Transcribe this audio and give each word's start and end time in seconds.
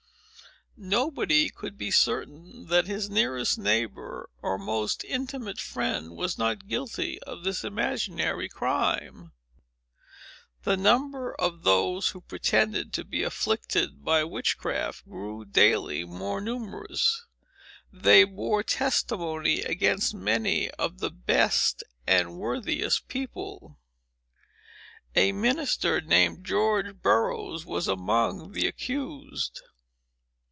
Nobody 0.77 1.49
could 1.49 1.77
be 1.77 1.91
certain 1.91 2.65
that 2.67 2.87
his 2.87 3.07
nearest 3.07 3.59
neighbor, 3.59 4.27
or 4.41 4.57
most 4.57 5.03
intimate 5.03 5.59
friend, 5.59 6.15
was 6.15 6.39
not 6.39 6.67
guilty 6.67 7.21
of 7.21 7.43
this 7.43 7.63
imaginary 7.63 8.49
crime. 8.49 9.31
The 10.63 10.75
number 10.77 11.35
of 11.35 11.61
those 11.63 12.11
who 12.11 12.21
pretended 12.21 12.93
to 12.93 13.03
be 13.03 13.21
afflicted 13.21 14.03
by 14.03 14.23
witchcraft, 14.23 15.07
grew 15.07 15.45
daily 15.45 16.03
more 16.03 16.41
numerous; 16.41 17.25
and 17.91 18.01
they 18.01 18.23
bore 18.23 18.63
testimony 18.63 19.61
against 19.61 20.15
many 20.15 20.71
of 20.71 20.97
the 20.97 21.11
best 21.11 21.83
and 22.07 22.39
worthiest 22.39 23.07
people. 23.07 23.77
A 25.15 25.31
minister, 25.31 26.01
named 26.01 26.43
George 26.43 27.03
Burroughs, 27.03 27.67
was 27.67 27.87
among 27.87 28.53
the 28.53 28.65
accused. 28.65 29.61